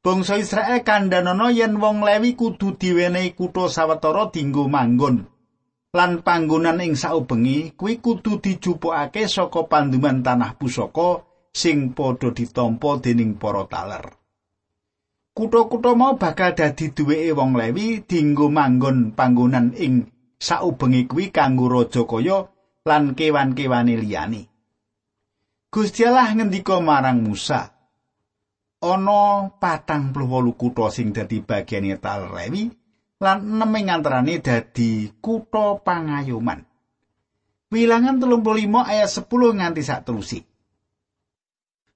Bangsa 0.02 0.42
Israel 0.42 0.82
kandhanono 0.82 1.54
yen 1.54 1.78
wong 1.78 2.02
Lewi 2.02 2.34
kudu 2.34 2.74
diwenehi 2.74 3.38
kutha 3.38 3.70
sawetara 3.70 4.34
dinggo 4.34 4.66
manggon. 4.66 5.30
Lan 5.94 6.26
panggonan 6.26 6.82
ing 6.82 6.98
saubengi 6.98 7.78
kuwi 7.78 8.02
kudu 8.02 8.42
dijupukake 8.42 9.30
saka 9.30 9.70
panduman 9.70 10.26
tanah 10.26 10.58
pusaka 10.58 11.22
sing 11.54 11.94
padha 11.94 12.34
ditampa 12.34 12.98
dening 12.98 13.38
para 13.38 13.70
taler. 13.70 14.18
Kutha-kutha 15.38 15.94
mau 15.94 16.18
bakal 16.18 16.58
dadi 16.58 16.90
duweke 16.98 17.38
wong 17.38 17.54
Lewi 17.54 18.02
dinggo 18.02 18.50
manggon 18.50 19.14
panggonan 19.14 19.78
ing 19.78 20.10
saubengi 20.42 21.06
kuwi 21.06 21.30
kanggo 21.30 21.70
raja 21.70 22.02
kaya 22.10 22.50
lan 22.82 23.14
kewan-kewane 23.14 23.94
liyane. 23.94 24.50
Gusti 25.72 26.04
Allah 26.04 26.34
ngendika 26.34 26.82
marang 26.82 27.22
Musa, 27.24 27.70
ana 28.82 29.48
patang 29.62 30.10
puluh 30.12 30.28
wolu 30.28 30.52
kutha 30.58 30.90
sing 30.90 31.14
dadi 31.14 31.40
bagian 31.40 31.86
Tal 32.02 32.34
Lewi 32.34 32.68
lan 33.22 33.38
enem 33.46 33.72
ing 33.78 33.88
antarane 33.94 34.42
dadi 34.42 35.14
kutha 35.22 35.80
pangayoman. 35.80 36.66
Wilangan 37.72 38.20
35 38.20 38.68
ayat 38.84 39.08
10 39.08 39.32
nganti 39.32 39.80
sak 39.80 40.04
telusi. 40.04 40.44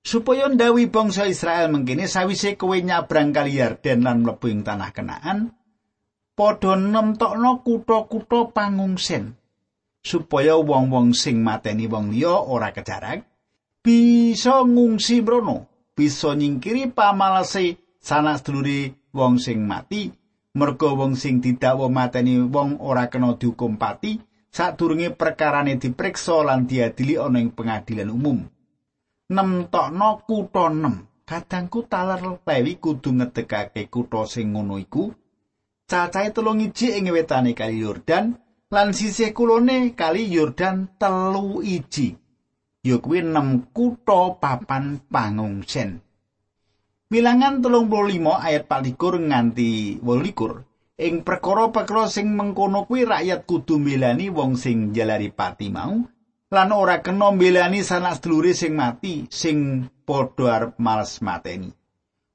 Supaya 0.06 0.48
ndawi 0.48 0.88
bangsa 0.88 1.28
Israel 1.28 1.68
mengkene 1.68 2.08
sawise 2.08 2.56
kowe 2.56 2.80
nyabrang 2.80 3.36
kali 3.36 3.60
Yarden 3.60 4.00
lan 4.00 4.24
mlebu 4.24 4.48
ing 4.48 4.64
tanah 4.64 4.96
Kenaan, 4.96 5.52
padha 6.38 6.76
nemtokno 6.76 7.64
kutha-kutha 7.66 8.52
pangungsen 8.52 9.40
supaya 10.04 10.60
wong-wong 10.60 11.16
sing 11.16 11.42
mateni 11.42 11.88
wong 11.88 12.14
liya 12.14 12.36
ora 12.46 12.70
kejarak 12.76 13.26
bisa 13.82 14.62
ngungsi 14.62 15.24
mrono 15.26 15.66
bisa 15.96 16.36
nyingkiri 16.36 16.92
pamalase 16.92 17.80
sanak 18.04 18.44
sedulure 18.44 18.94
wong 19.16 19.40
sing 19.40 19.64
mati. 19.64 20.12
Merga 20.56 20.96
wong 20.96 21.20
sing 21.20 21.44
didakwa 21.44 21.92
mateni 21.92 22.40
wong 22.40 22.80
ora 22.80 23.12
kena 23.12 23.36
dihukum 23.36 23.76
pati 23.76 24.16
sadurunge 24.52 25.12
perkarane 25.12 25.76
dipriksa 25.76 26.44
lan 26.48 26.64
diadili 26.64 27.20
ana 27.20 27.44
ing 27.44 27.52
pengadilan 27.52 28.12
umum. 28.12 28.40
Nemtokno 29.32 30.10
kutha 30.24 30.72
nem 30.72 31.04
kadangku 31.28 31.84
taler 31.92 32.22
lewi 32.48 32.80
kudu 32.80 33.20
ngedekake 33.20 33.92
kutha 33.92 34.24
sing 34.30 34.56
ngono 34.56 34.80
iku 34.80 35.12
cacahe 35.86 36.34
telung 36.34 36.62
iji 36.66 36.98
ing 36.98 37.14
wetane 37.14 37.54
kali 37.54 37.78
Yordan 37.86 38.34
lan 38.74 38.90
sisih 38.98 39.30
kulone 39.38 39.94
kali 39.94 40.26
Yordan 40.34 40.98
telu 40.98 41.62
iji 41.62 42.18
ya 42.82 42.98
kuwi 42.98 43.22
6 43.22 43.70
kutha 43.74 44.38
papan 44.42 45.02
pangungsen. 45.10 46.02
Wilangan 47.10 47.62
35 47.62 48.18
ayat 48.42 48.66
24 48.66 49.30
nganti 49.30 50.02
28 50.02 51.06
ing 51.06 51.22
perkara-perkara 51.22 52.10
sing 52.10 52.34
mengkono 52.34 52.90
kuwi 52.90 53.06
rakyat 53.06 53.46
kudu 53.46 53.78
mbelani 53.78 54.34
wong 54.34 54.58
sing 54.58 54.90
jalari 54.90 55.30
pati 55.30 55.70
mau 55.70 56.02
lan 56.50 56.70
ora 56.74 57.06
kena 57.06 57.30
mbelani 57.30 57.86
sanak 57.86 58.18
sedulure 58.18 58.58
sing 58.58 58.74
mati 58.74 59.30
sing 59.30 59.86
padha 60.02 60.46
arep 60.58 60.74
males 60.82 61.22
mateni. 61.22 61.70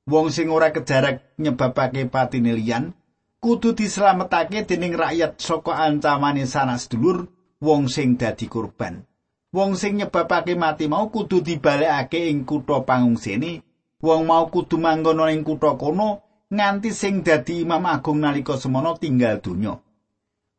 Wong 0.06 0.30
sing 0.30 0.54
ora 0.54 0.70
kejarak 0.70 1.34
nyebabake 1.38 2.06
patine 2.06 2.54
liyan 2.54 2.94
kudu 3.40 3.72
dislametake 3.72 4.68
dening 4.68 4.92
rakyat 4.92 5.40
saka 5.40 5.72
ancamane 5.88 6.44
sanak 6.44 6.76
sedulur 6.76 7.24
wong 7.64 7.88
sing 7.88 8.20
dadi 8.20 8.44
kurban. 8.52 9.08
wong 9.56 9.80
sing 9.80 9.96
nyebabake 9.96 10.52
mati 10.60 10.92
mau 10.92 11.08
kudu 11.08 11.40
dibalekake 11.40 12.28
ing 12.28 12.44
kutha 12.44 12.84
pangungsene 12.84 13.64
wong 14.04 14.28
mau 14.28 14.44
kudu 14.52 14.76
manggon 14.76 15.24
ing 15.32 15.40
kutha 15.40 15.72
kono 15.80 16.20
nganti 16.52 16.92
sing 16.92 17.24
dadi 17.24 17.64
imam 17.64 17.88
agung 17.88 18.20
nalika 18.20 18.60
semono 18.60 18.92
tinggal 19.00 19.40
donya. 19.40 19.80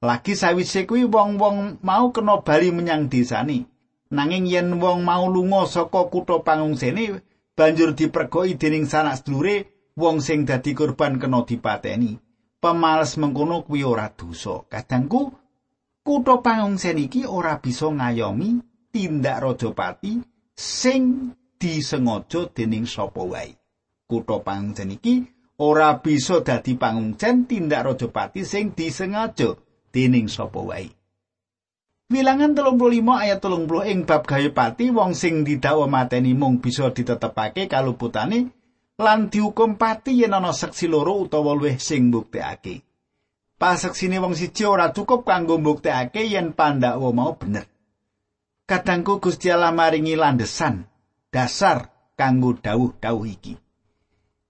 Lagi 0.02 0.34
sawise 0.34 0.90
kuwi 0.90 1.06
wong-wong 1.06 1.78
mau 1.86 2.10
kena 2.10 2.42
bali 2.42 2.74
menyang 2.74 3.06
desane. 3.06 3.70
Nanging 4.10 4.50
yen 4.50 4.82
wong 4.82 5.06
mau 5.06 5.30
lunga 5.30 5.70
saka 5.70 6.10
kutha 6.10 6.42
pangungsene 6.42 7.22
banjur 7.54 7.94
dipergoki 7.94 8.58
dening 8.58 8.90
sanak 8.90 9.22
sedulure 9.22 9.70
wong 9.94 10.18
sing 10.18 10.50
dadi 10.50 10.74
korban 10.74 11.22
kena 11.22 11.46
dipateni 11.46 12.31
pemales 12.62 13.18
mengkono 13.18 13.66
kuwi 13.66 13.82
ora 13.82 14.14
dosa 14.14 14.62
kadangku 14.70 15.34
kutha 16.06 16.46
pangungsen 16.46 17.02
iki 17.02 17.26
ora 17.26 17.58
bisa 17.58 17.90
ngayomi 17.90 18.62
tindak 18.94 19.42
Rajapati 19.42 20.22
sing 20.54 21.34
disengaja 21.58 22.54
dening 22.54 22.86
sapa 22.86 23.22
wae. 23.26 23.58
Kutha 24.06 24.46
pangungsen 24.46 24.94
iki 24.94 25.26
ora 25.58 25.98
bisa 25.98 26.46
dadi 26.46 26.78
pangungsen 26.78 27.50
tindak 27.50 27.82
Rajapati 27.90 28.46
sing 28.46 28.78
disengaja 28.78 29.58
dening 29.90 30.30
sapa 30.30 30.62
wae. 30.62 30.90
Wilangan 32.12 32.52
35 32.54 33.24
ayat 33.24 33.40
30 33.40 33.88
ing 33.88 34.00
bab 34.04 34.28
gawe 34.28 34.50
pati 34.52 34.92
wong 34.92 35.16
sing 35.16 35.48
didakwa 35.48 35.88
mateni 35.88 36.36
mung 36.36 36.60
bisa 36.60 36.92
ditetepake 36.92 37.72
kaluputane 37.72 38.52
lan 39.02 39.34
dihukum 39.34 39.76
pati 39.82 40.22
yen 40.22 40.38
ana 40.38 40.54
seksi 40.54 40.88
loro 40.88 41.26
utawa 41.26 41.58
luwih 41.58 41.82
sing 41.82 42.14
mbuktekake. 42.14 42.86
Paseksine 43.58 44.22
wong 44.22 44.34
siji 44.38 44.66
ora 44.66 44.94
cukup 44.94 45.26
kanggo 45.26 45.58
mbuktekake 45.58 46.22
yen 46.30 46.54
pandakwa 46.54 47.10
mau 47.14 47.34
bener. 47.36 47.66
kadangku 48.72 49.20
Gusti 49.20 49.52
Allah 49.52 49.76
maringi 49.76 50.16
landesan 50.16 50.88
dasar 51.28 51.92
kanggo 52.16 52.56
dawuh-dawuh 52.56 53.28
iki. 53.28 53.60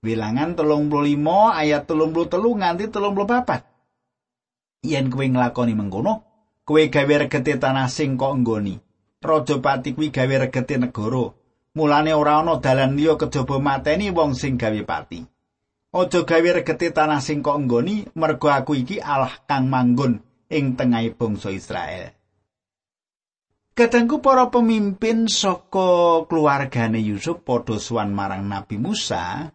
Wilangan 0.05 0.53
35 0.53 1.57
ayat 1.57 1.89
33 1.89 2.61
nganti 2.61 2.85
34. 2.93 4.85
Yen 4.85 5.09
kowe 5.09 5.25
nglakoni 5.25 5.73
mengkono, 5.73 6.13
kowe 6.61 6.81
gawe 6.85 7.13
regete 7.25 7.57
tanah 7.57 7.89
sing 7.89 8.13
kok 8.13 8.33
enggoni. 8.33 8.77
Raja 9.21 9.57
Pati 9.61 9.93
kuwi 9.93 10.09
gawe 10.13 10.35
regete 10.45 10.77
negara. 10.77 11.33
Mulane 11.71 12.11
ora 12.11 12.43
ana 12.43 12.59
dalan 12.59 12.99
liya 12.99 13.15
kejaba 13.15 13.55
mateni 13.63 14.11
wong 14.11 14.35
sing 14.35 14.59
gawe 14.59 14.81
pati. 14.83 15.23
Aja 15.91 16.19
gawe 16.23 16.49
regete 16.59 16.91
tanah 16.91 17.23
sing 17.23 17.39
kok 17.39 17.59
enggoni, 17.59 18.07
mergo 18.15 18.51
aku 18.51 18.75
iki 18.75 18.99
Allah 18.99 19.31
kang 19.47 19.71
manggon 19.71 20.19
ing 20.51 20.75
tengahing 20.75 21.15
bangsa 21.15 21.51
Israel. 21.51 22.11
Kadangku 23.71 24.19
para 24.19 24.51
pemimpin 24.51 25.31
saka 25.31 26.27
keluargane 26.27 26.99
Yusuf 26.99 27.39
padha 27.39 27.79
suwan 27.79 28.11
marang 28.11 28.43
Nabi 28.51 28.75
Musa 28.75 29.47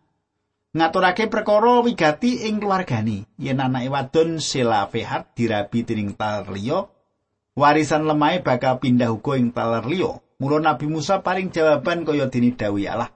ngaturake 0.72 1.29
perkara 1.29 1.85
wigati 1.85 2.48
ing 2.48 2.57
keluargane 2.57 3.29
yen 3.37 3.61
anake 3.61 3.92
wadon 3.92 4.40
Selafehat 4.40 5.37
dirabi 5.37 5.85
dening 5.85 6.16
taler 6.16 6.48
liya 6.48 6.88
warisan 7.57 8.09
lemahe 8.09 8.40
bakal 8.40 8.81
pindah 8.81 9.12
uga 9.12 9.37
ing 9.37 9.52
taler 9.52 9.85
liya 9.85 10.16
mula 10.40 10.61
Nabi 10.61 10.87
Musa 10.88 11.25
paring 11.25 11.53
jawaban 11.53 12.05
kaya 12.05 12.29
dene 12.29 12.53
dawuh 12.53 12.85
Allah 12.88 13.11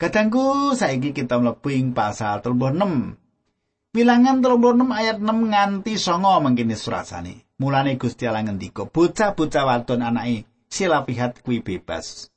Kadangku 0.00 0.72
saiki 0.72 1.12
kita 1.12 1.36
mlebu 1.36 1.68
ing 1.76 1.92
pasal 1.92 2.40
36 2.40 3.20
Bilangan 3.90 4.38
36 4.38 4.86
ayat 4.86 5.18
6 5.18 5.50
nganti 5.50 5.92
9 5.98 6.40
mangkene 6.40 6.78
surasane. 6.78 7.34
Mulane 7.60 7.98
Gusti 7.98 8.24
Allah 8.24 8.46
ngendika, 8.46 8.86
bocah-bocah 8.86 9.66
wadon 9.66 10.00
anake 10.06 10.48
sila 10.70 11.02
pihat 11.02 11.42
kuwi 11.42 11.60
bebas. 11.60 12.30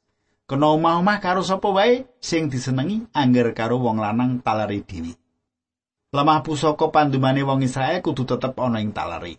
Kena 0.50 0.74
omah-omah 0.76 1.22
karo 1.24 1.46
sapa 1.46 1.70
wae 1.72 2.10
sing 2.20 2.52
disenengi 2.52 3.08
angger 3.16 3.56
karo 3.56 3.80
wong 3.80 4.02
lanang 4.02 4.42
talari 4.44 4.84
dhewe. 4.84 5.14
Lemah 6.12 6.44
pusaka 6.44 6.90
pandumane 6.92 7.46
wong 7.48 7.64
Israel 7.64 8.02
kudu 8.04 8.28
tetep 8.28 8.58
ana 8.58 8.84
ing 8.84 8.92
talari. 8.92 9.38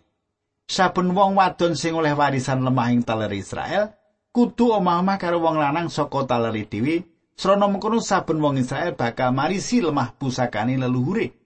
Saben 0.65 1.13
wong 1.13 1.37
wadon 1.37 1.77
sing 1.77 1.93
oleh 1.93 2.15
warisan 2.17 2.65
lemah 2.65 2.89
ing 2.89 3.05
talari 3.05 3.43
Israel 3.43 3.93
kudu 4.35 4.75
omah-omah 4.75 5.15
karo 5.15 5.39
wong 5.39 5.55
lanang 5.55 5.87
saka 5.87 6.27
talari 6.27 6.67
dhewe. 6.67 7.07
Srana 7.39 7.71
mengkono 7.71 8.03
saben 8.03 8.43
wong 8.43 8.59
Israel 8.59 8.91
bakal 8.99 9.31
marisi 9.31 9.79
lemah 9.79 10.11
pusakane 10.19 10.75
leluhure. 10.75 11.45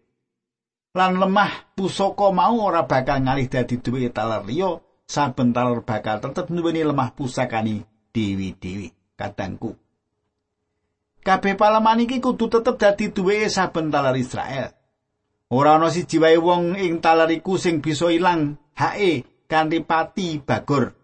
lan 0.97 1.21
lemah 1.21 1.77
pusaka 1.77 2.33
mau 2.33 2.65
ora 2.65 2.81
bakal 2.89 3.21
ngalih 3.21 3.45
dadi 3.45 3.77
duwe 3.77 4.09
taler 4.09 4.41
liya 4.41 4.81
saben 5.05 5.53
taler 5.53 5.85
bakal 5.85 6.17
tetep 6.17 6.49
nduweni 6.49 6.81
lemah 6.81 7.13
pusakani 7.13 7.85
dewi-dewi 8.09 8.89
katangku 9.13 9.77
Kabeh 11.19 11.53
palaman 11.59 12.09
iki 12.09 12.17
kudu 12.23 12.49
tetep 12.49 12.79
dadi 12.79 13.11
duwe 13.11 13.51
saben 13.51 13.91
taler 13.91 14.15
Israel. 14.15 14.71
Ora 15.51 15.75
ana 15.75 15.91
siji 15.91 16.15
wae 16.15 16.39
wong 16.39 16.79
ing 16.79 17.03
taler 17.03 17.27
iku 17.27 17.59
sing 17.59 17.83
bisa 17.83 18.07
ilang 18.07 18.55
hae 18.73 19.27
kanthi 19.51 19.83
pati 19.83 20.39
bagor. 20.39 20.95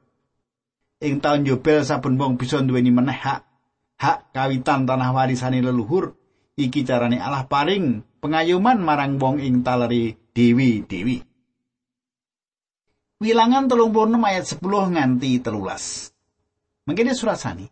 Ing 1.06 1.22
taun 1.22 1.46
Yobel 1.46 1.86
saben 1.86 2.18
wong 2.18 2.42
bisa 2.42 2.58
duweni 2.66 2.90
meneh 2.90 3.14
hak 3.14 3.46
hak 4.02 4.34
kawitan 4.34 4.90
tanah 4.90 5.14
warisane 5.14 5.62
leluhur. 5.62 6.18
Iki 6.56 6.88
carane 6.88 7.22
Allah 7.22 7.46
paring 7.46 8.02
pengayuman 8.24 8.82
marang 8.82 9.22
wong 9.22 9.44
ing 9.44 9.62
taleri 9.62 10.18
dewi-dewi. 10.34 11.22
Wilangan 13.22 13.68
telung 13.72 13.96
puluh 13.96 14.20
ayat 14.24 14.44
10 14.44 14.60
nganti 14.66 15.40
telulas. 15.40 16.12
Mengkini 16.88 17.16
surat 17.16 17.40
sani. 17.40 17.68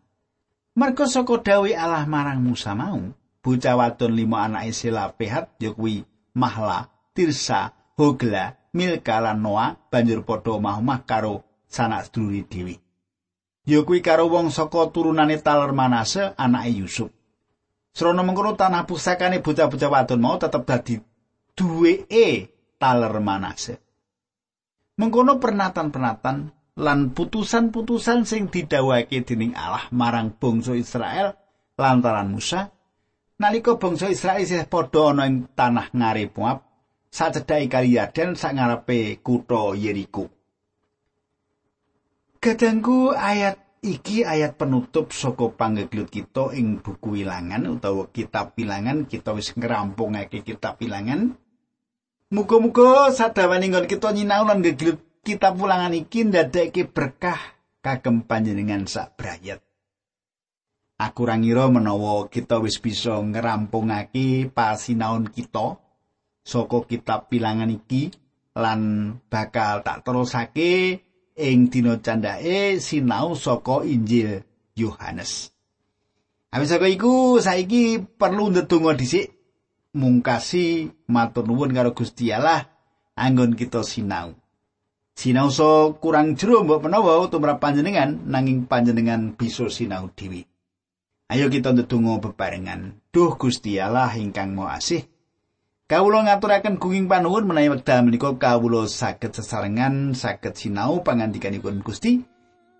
Mergo 0.74 1.06
saka 1.06 1.38
dawe 1.38 1.70
Allah 1.78 2.04
marang 2.10 2.42
Musa 2.42 2.74
mau, 2.74 2.98
bocah 3.46 3.78
wadon 3.78 4.18
lima 4.18 4.50
anak 4.50 4.74
Isila 4.74 5.14
pehat 5.14 5.54
yakwi 5.62 6.02
Mahla, 6.34 6.90
Tirsa, 7.14 7.94
Hogla, 7.94 8.58
Milka 8.74 9.22
lan 9.22 9.46
Noah 9.46 9.78
banjur 9.78 10.26
padha 10.26 10.58
omah-omah 10.58 11.06
karo 11.06 11.46
sanak 11.70 12.10
seduluri 12.10 12.42
dewi. 13.64 13.80
Yakwi 13.80 14.00
karo 14.04 14.28
wong 14.28 14.52
saka 14.52 14.92
turunane 14.92 15.40
Taler 15.40 15.72
Manase 15.72 16.36
anake 16.38 16.70
Yusuf. 16.70 17.12
Srana 17.94 18.24
mengkono 18.26 18.58
tanah 18.58 18.90
pusakane 18.90 19.40
bocah-bocah 19.40 19.90
wadon 19.90 20.20
mau 20.20 20.38
tetep 20.38 20.66
dadi 20.66 21.00
duweke 21.56 22.50
Taler 22.78 23.16
Manase. 23.24 23.80
Mengkono 25.00 25.40
pernatan-pernatan 25.42 26.54
lan 26.74 27.00
putusan-putusan 27.14 28.26
sing 28.26 28.50
didhawuhake 28.50 29.22
dening 29.22 29.54
Allah 29.54 29.86
marang 29.94 30.34
bangsa 30.34 30.74
Israel 30.74 31.38
lantaran 31.78 32.34
Musa 32.34 32.74
nalika 33.38 33.78
bangsa 33.78 34.10
Israel 34.10 34.42
isih 34.42 34.66
padha 34.66 35.14
ana 35.14 35.30
ing 35.30 35.54
tanah 35.54 35.94
ngarep 35.94 36.34
Moab 36.34 36.66
sacedhake 37.14 37.70
kali 37.70 37.94
Yarden 37.94 38.34
sak 38.34 38.58
ngarepe 38.58 39.22
kutha 39.22 39.78
Yeriko. 39.78 40.33
Kadangku 42.44 43.16
ayat 43.16 43.56
iki 43.80 44.28
ayat 44.28 44.60
penutup 44.60 45.16
saka 45.16 45.48
panggeglut 45.48 46.12
kita 46.12 46.52
ing 46.52 46.84
buku 46.84 47.24
wilangan 47.24 47.64
utawa 47.72 48.12
kitab 48.12 48.52
wilangan 48.60 49.08
kita 49.08 49.32
wis 49.32 49.56
ngrampungake 49.56 50.44
kitab 50.44 50.76
wilangan. 50.84 51.40
Muga-muga 52.36 53.16
sadawane 53.16 53.72
nggon 53.72 53.88
kita 53.88 54.12
nyinau 54.12 54.44
lan 54.44 54.60
geglut 54.60 55.24
kitab 55.24 55.56
ulangan 55.56 55.96
iki 55.96 56.28
ndadekake 56.28 56.84
berkah 56.92 57.40
kagem 57.80 58.28
panjenengan 58.28 58.92
sak 58.92 59.16
brayat. 59.16 59.64
Aku 61.00 61.24
ora 61.24 61.40
ngira 61.40 61.72
menawa 61.72 62.28
kita 62.28 62.60
wis 62.60 62.76
bisa 62.84 63.24
ngerampungake 63.24 64.52
pasinaon 64.52 65.32
kita 65.32 65.80
saka 66.44 66.78
kitab 66.92 67.32
bilangan 67.32 67.72
iki 67.72 68.12
lan 68.52 69.16
bakal 69.32 69.80
tak 69.80 70.04
terusake 70.04 71.00
ing 71.38 71.70
dina 71.70 71.98
candhake 71.98 72.78
sinau 72.78 73.34
saka 73.34 73.82
Injil 73.86 74.46
Yohanes. 74.78 75.54
Awis 76.54 76.70
saka 76.70 76.86
iku 76.86 77.42
saiki 77.42 77.98
perlu 77.98 78.54
ndedonga 78.54 78.94
dhisik 78.94 79.34
mungkasi 79.98 80.90
matur 81.10 81.46
nuwun 81.50 81.74
karo 81.74 81.94
Gusti 81.98 82.30
Allah 82.30 82.70
anggon 83.18 83.58
kita 83.58 83.82
sinau. 83.82 84.38
Sinau 85.14 85.54
so 85.54 85.98
kurang 86.02 86.34
jero 86.34 86.66
mbok 86.66 86.90
menawa 86.90 87.30
tumrap 87.30 87.62
panjenengan 87.62 88.26
nanging 88.26 88.66
panjenengan 88.66 89.38
bisa 89.38 89.70
sinau 89.70 90.10
dhewe. 90.14 90.50
Ayo 91.30 91.50
kita 91.50 91.74
ndedonga 91.74 92.22
bebarengan. 92.22 93.02
Duh 93.14 93.34
Gusti 93.38 93.78
Allah 93.78 94.14
ingkang 94.18 94.54
Maha 94.54 94.78
Asih. 94.82 95.13
Kawula 95.94 96.26
ngaturaken 96.26 96.82
gunging 96.82 97.06
panuwun 97.06 97.46
menawi 97.46 97.70
wekdal 97.70 98.02
menika 98.02 98.34
kawula 98.34 98.90
saged 98.90 99.30
sesarengan 99.30 100.18
saged 100.18 100.58
sinau 100.58 101.06
pangandikanipun 101.06 101.86
Gusti. 101.86 102.18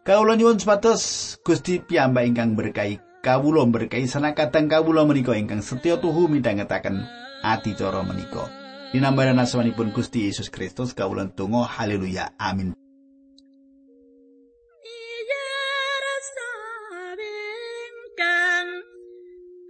Kawula 0.02 0.34
nyuwun 0.34 0.58
supados 0.58 1.38
Gusti 1.46 1.78
piyambak 1.78 2.26
ingkang 2.26 2.58
berkahi 2.58 2.98
kawula 3.22 3.70
berkahi 3.70 4.10
sanakatang 4.10 4.66
kawula 4.66 5.06
menika 5.06 5.38
ingkang 5.38 5.62
setya 5.62 6.02
tuhu 6.02 6.26
midhangetaken 6.26 7.06
adicara 7.46 8.02
menika. 8.02 8.50
Dinambaran 8.90 9.38
asmanipun 9.38 9.94
Gusti 9.94 10.26
Yesus 10.26 10.50
Kristus 10.50 10.98
kawulan 10.98 11.30
tunggu 11.38 11.62
haleluya 11.70 12.34
amin 12.42 12.74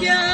Yeah. 0.00 0.33